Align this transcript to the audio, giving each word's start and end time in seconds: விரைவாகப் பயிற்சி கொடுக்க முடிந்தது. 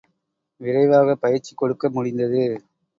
விரைவாகப் 0.61 1.21
பயிற்சி 1.21 1.55
கொடுக்க 1.55 1.89
முடிந்தது. 1.89 2.43